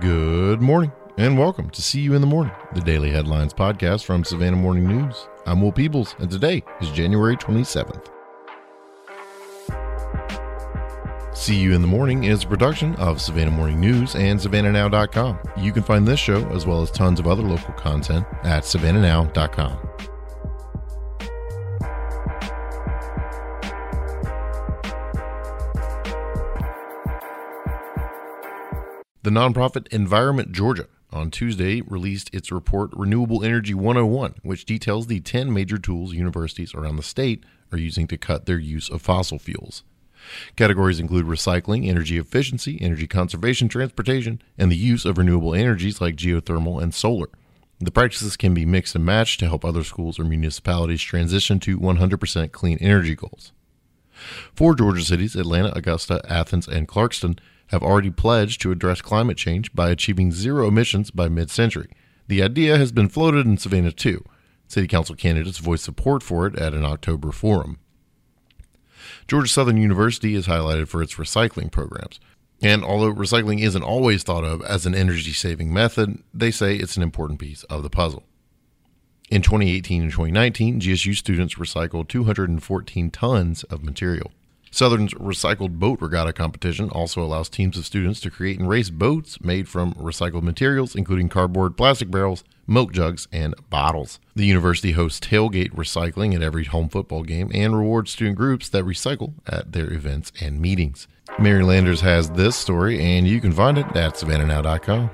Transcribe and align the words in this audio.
Good 0.00 0.62
morning 0.62 0.92
and 1.18 1.38
welcome 1.38 1.68
to 1.68 1.82
See 1.82 2.00
You 2.00 2.14
in 2.14 2.22
the 2.22 2.26
Morning, 2.26 2.54
the 2.74 2.80
daily 2.80 3.10
headlines 3.10 3.52
podcast 3.52 4.04
from 4.04 4.24
Savannah 4.24 4.56
Morning 4.56 4.88
News. 4.88 5.28
I'm 5.44 5.60
Will 5.60 5.72
Peebles, 5.72 6.14
and 6.18 6.30
today 6.30 6.64
is 6.80 6.88
January 6.90 7.36
27th. 7.36 8.06
See 11.36 11.56
You 11.56 11.74
in 11.74 11.82
the 11.82 11.86
Morning 11.86 12.24
is 12.24 12.44
a 12.44 12.46
production 12.46 12.94
of 12.96 13.20
Savannah 13.20 13.50
Morning 13.50 13.78
News 13.78 14.14
and 14.14 14.40
SavannahNow.com. 14.40 15.38
You 15.58 15.70
can 15.70 15.82
find 15.82 16.08
this 16.08 16.18
show, 16.18 16.48
as 16.48 16.64
well 16.64 16.80
as 16.80 16.90
tons 16.90 17.20
of 17.20 17.26
other 17.26 17.42
local 17.42 17.74
content, 17.74 18.24
at 18.42 18.62
SavannahNow.com. 18.62 20.09
The 29.22 29.28
nonprofit 29.28 29.86
Environment 29.88 30.50
Georgia 30.50 30.86
on 31.12 31.30
Tuesday 31.30 31.82
released 31.82 32.34
its 32.34 32.50
report 32.50 32.88
Renewable 32.94 33.44
Energy 33.44 33.74
101, 33.74 34.36
which 34.42 34.64
details 34.64 35.08
the 35.08 35.20
10 35.20 35.52
major 35.52 35.76
tools 35.76 36.14
universities 36.14 36.74
around 36.74 36.96
the 36.96 37.02
state 37.02 37.44
are 37.70 37.76
using 37.76 38.06
to 38.06 38.16
cut 38.16 38.46
their 38.46 38.58
use 38.58 38.88
of 38.88 39.02
fossil 39.02 39.38
fuels. 39.38 39.84
Categories 40.56 40.98
include 40.98 41.26
recycling, 41.26 41.86
energy 41.86 42.16
efficiency, 42.16 42.78
energy 42.80 43.06
conservation, 43.06 43.68
transportation, 43.68 44.40
and 44.56 44.72
the 44.72 44.76
use 44.76 45.04
of 45.04 45.18
renewable 45.18 45.54
energies 45.54 46.00
like 46.00 46.16
geothermal 46.16 46.82
and 46.82 46.94
solar. 46.94 47.28
The 47.78 47.90
practices 47.90 48.38
can 48.38 48.54
be 48.54 48.64
mixed 48.64 48.94
and 48.94 49.04
matched 49.04 49.38
to 49.40 49.48
help 49.48 49.66
other 49.66 49.84
schools 49.84 50.18
or 50.18 50.24
municipalities 50.24 51.02
transition 51.02 51.60
to 51.60 51.78
100% 51.78 52.52
clean 52.52 52.78
energy 52.78 53.16
goals. 53.16 53.52
Four 54.54 54.74
Georgia 54.74 55.04
cities, 55.04 55.36
Atlanta, 55.36 55.76
Augusta, 55.76 56.22
Athens, 56.26 56.66
and 56.66 56.88
Clarkston, 56.88 57.38
have 57.70 57.82
already 57.82 58.10
pledged 58.10 58.60
to 58.60 58.72
address 58.72 59.00
climate 59.00 59.36
change 59.36 59.72
by 59.72 59.90
achieving 59.90 60.32
zero 60.32 60.68
emissions 60.68 61.10
by 61.10 61.28
mid 61.28 61.50
century. 61.50 61.90
The 62.28 62.42
idea 62.42 62.76
has 62.76 62.92
been 62.92 63.08
floated 63.08 63.46
in 63.46 63.58
Savannah 63.58 63.92
too. 63.92 64.24
City 64.68 64.86
Council 64.86 65.16
candidates 65.16 65.58
voiced 65.58 65.84
support 65.84 66.22
for 66.22 66.46
it 66.46 66.56
at 66.56 66.74
an 66.74 66.84
October 66.84 67.32
forum. 67.32 67.78
Georgia 69.26 69.48
Southern 69.48 69.76
University 69.76 70.34
is 70.34 70.46
highlighted 70.46 70.88
for 70.88 71.02
its 71.02 71.14
recycling 71.14 71.70
programs. 71.70 72.20
And 72.62 72.84
although 72.84 73.12
recycling 73.12 73.60
isn't 73.62 73.82
always 73.82 74.22
thought 74.22 74.44
of 74.44 74.62
as 74.62 74.84
an 74.84 74.94
energy 74.94 75.32
saving 75.32 75.72
method, 75.72 76.22
they 76.34 76.50
say 76.50 76.76
it's 76.76 76.96
an 76.96 77.02
important 77.02 77.38
piece 77.40 77.64
of 77.64 77.82
the 77.82 77.90
puzzle. 77.90 78.24
In 79.30 79.42
2018 79.42 80.02
and 80.02 80.10
2019, 80.10 80.80
GSU 80.80 81.16
students 81.16 81.54
recycled 81.54 82.08
214 82.08 83.10
tons 83.10 83.62
of 83.64 83.84
material. 83.84 84.32
Southern's 84.70 85.14
Recycled 85.14 85.78
Boat 85.78 86.00
Regatta 86.00 86.32
competition 86.32 86.90
also 86.90 87.22
allows 87.22 87.48
teams 87.48 87.76
of 87.76 87.84
students 87.84 88.20
to 88.20 88.30
create 88.30 88.58
and 88.58 88.68
race 88.68 88.88
boats 88.90 89.40
made 89.40 89.68
from 89.68 89.94
recycled 89.94 90.42
materials, 90.42 90.94
including 90.94 91.28
cardboard, 91.28 91.76
plastic 91.76 92.10
barrels, 92.10 92.44
milk 92.66 92.92
jugs, 92.92 93.26
and 93.32 93.54
bottles. 93.68 94.20
The 94.36 94.46
university 94.46 94.92
hosts 94.92 95.20
tailgate 95.20 95.72
recycling 95.72 96.34
at 96.34 96.42
every 96.42 96.64
home 96.64 96.88
football 96.88 97.24
game 97.24 97.50
and 97.52 97.76
rewards 97.76 98.12
student 98.12 98.36
groups 98.36 98.68
that 98.68 98.84
recycle 98.84 99.34
at 99.46 99.72
their 99.72 99.92
events 99.92 100.32
and 100.40 100.60
meetings. 100.60 101.08
Mary 101.38 101.64
Landers 101.64 102.00
has 102.00 102.30
this 102.30 102.56
story, 102.56 103.00
and 103.00 103.26
you 103.26 103.40
can 103.40 103.52
find 103.52 103.76
it 103.76 103.86
at 103.96 104.14
savannahnow.com. 104.14 105.10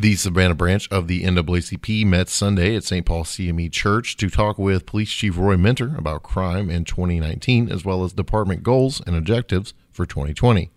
The 0.00 0.14
Savannah 0.14 0.54
branch 0.54 0.86
of 0.92 1.08
the 1.08 1.24
NAACP 1.24 2.06
met 2.06 2.28
Sunday 2.28 2.76
at 2.76 2.84
St. 2.84 3.04
Paul 3.04 3.24
CME 3.24 3.72
Church 3.72 4.16
to 4.18 4.30
talk 4.30 4.56
with 4.56 4.86
Police 4.86 5.10
Chief 5.10 5.36
Roy 5.36 5.56
Minter 5.56 5.96
about 5.98 6.22
crime 6.22 6.70
in 6.70 6.84
2019, 6.84 7.68
as 7.68 7.84
well 7.84 8.04
as 8.04 8.12
department 8.12 8.62
goals 8.62 9.02
and 9.08 9.16
objectives 9.16 9.74
for 9.90 10.06
2020. 10.06 10.70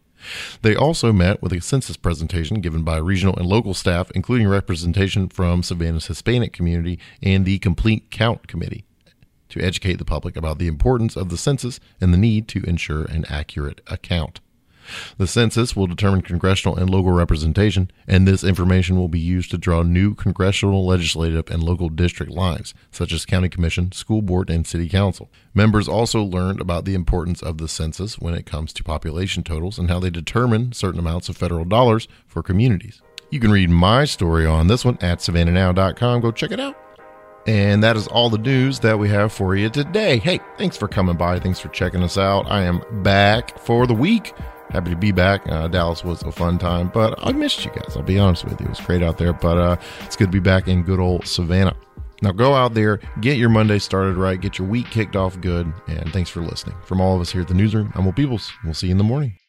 They 0.63 0.75
also 0.75 1.13
met 1.13 1.39
with 1.39 1.53
a 1.53 1.61
census 1.61 1.97
presentation 1.97 2.61
given 2.61 2.81
by 2.81 2.97
regional 2.97 3.35
and 3.35 3.45
local 3.45 3.75
staff, 3.75 4.09
including 4.15 4.47
representation 4.47 5.29
from 5.29 5.61
Savannah's 5.61 6.07
Hispanic 6.07 6.51
community 6.51 6.97
and 7.21 7.45
the 7.45 7.59
Complete 7.59 8.09
Count 8.09 8.47
Committee, 8.47 8.85
to 9.49 9.61
educate 9.61 9.99
the 9.99 10.03
public 10.03 10.35
about 10.35 10.57
the 10.57 10.65
importance 10.65 11.15
of 11.15 11.29
the 11.29 11.37
census 11.37 11.79
and 12.01 12.11
the 12.11 12.17
need 12.17 12.47
to 12.47 12.63
ensure 12.63 13.05
an 13.05 13.25
accurate 13.29 13.81
account. 13.85 14.39
The 15.17 15.27
census 15.27 15.75
will 15.75 15.87
determine 15.87 16.21
congressional 16.21 16.77
and 16.77 16.89
local 16.89 17.11
representation, 17.11 17.91
and 18.07 18.27
this 18.27 18.43
information 18.43 18.97
will 18.97 19.07
be 19.07 19.19
used 19.19 19.51
to 19.51 19.57
draw 19.57 19.83
new 19.83 20.15
congressional, 20.15 20.85
legislative, 20.85 21.49
and 21.49 21.63
local 21.63 21.89
district 21.89 22.31
lines, 22.31 22.73
such 22.91 23.11
as 23.11 23.25
county 23.25 23.49
commission, 23.49 23.91
school 23.91 24.21
board, 24.21 24.49
and 24.49 24.67
city 24.67 24.89
council. 24.89 25.31
Members 25.53 25.87
also 25.87 26.23
learned 26.23 26.61
about 26.61 26.85
the 26.85 26.95
importance 26.95 27.41
of 27.41 27.57
the 27.57 27.67
census 27.67 28.19
when 28.19 28.33
it 28.33 28.45
comes 28.45 28.73
to 28.73 28.83
population 28.83 29.43
totals 29.43 29.77
and 29.77 29.89
how 29.89 29.99
they 29.99 30.09
determine 30.09 30.73
certain 30.73 30.99
amounts 30.99 31.29
of 31.29 31.37
federal 31.37 31.65
dollars 31.65 32.07
for 32.27 32.41
communities. 32.43 33.01
You 33.31 33.39
can 33.39 33.51
read 33.51 33.69
my 33.69 34.05
story 34.05 34.45
on 34.45 34.67
this 34.67 34.83
one 34.83 34.97
at 35.01 35.19
savannahnow.com. 35.19 36.21
Go 36.21 36.31
check 36.31 36.51
it 36.51 36.59
out. 36.59 36.77
And 37.47 37.83
that 37.83 37.97
is 37.97 38.07
all 38.07 38.29
the 38.29 38.37
news 38.37 38.79
that 38.81 38.99
we 38.99 39.09
have 39.09 39.33
for 39.33 39.55
you 39.55 39.69
today. 39.69 40.19
Hey, 40.19 40.39
thanks 40.57 40.77
for 40.77 40.87
coming 40.87 41.17
by. 41.17 41.39
Thanks 41.39 41.59
for 41.59 41.69
checking 41.69 42.03
us 42.03 42.17
out. 42.17 42.45
I 42.51 42.61
am 42.63 42.83
back 43.03 43.57
for 43.57 43.87
the 43.87 43.93
week 43.93 44.33
happy 44.71 44.89
to 44.89 44.95
be 44.95 45.11
back. 45.11 45.41
Uh, 45.49 45.67
Dallas 45.67 46.03
was 46.03 46.23
a 46.23 46.31
fun 46.31 46.57
time, 46.57 46.89
but 46.93 47.15
I 47.25 47.31
missed 47.31 47.63
you 47.65 47.71
guys. 47.71 47.95
I'll 47.95 48.03
be 48.03 48.19
honest 48.19 48.45
with 48.45 48.59
you. 48.59 48.65
It 48.65 48.69
was 48.69 48.79
great 48.79 49.03
out 49.03 49.17
there, 49.17 49.33
but 49.33 49.57
uh, 49.57 49.77
it's 50.01 50.15
good 50.15 50.27
to 50.27 50.31
be 50.31 50.39
back 50.39 50.67
in 50.67 50.83
good 50.83 50.99
old 50.99 51.27
Savannah. 51.27 51.75
Now 52.21 52.31
go 52.31 52.53
out 52.53 52.75
there, 52.75 52.99
get 53.21 53.37
your 53.37 53.49
Monday 53.49 53.79
started 53.79 54.15
right, 54.15 54.39
get 54.39 54.59
your 54.59 54.67
week 54.67 54.89
kicked 54.91 55.15
off 55.15 55.39
good, 55.41 55.73
and 55.87 56.13
thanks 56.13 56.29
for 56.29 56.41
listening. 56.41 56.75
From 56.85 57.01
all 57.01 57.15
of 57.15 57.21
us 57.21 57.31
here 57.31 57.41
at 57.41 57.47
the 57.47 57.55
newsroom, 57.55 57.91
I'm 57.95 58.05
Will 58.05 58.13
Peebles. 58.13 58.51
We'll 58.63 58.75
see 58.75 58.87
you 58.87 58.91
in 58.91 58.97
the 58.99 59.03
morning. 59.03 59.40